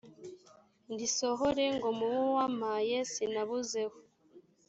[0.97, 3.97] risohore ngo mu bo wampaye sinabuzeho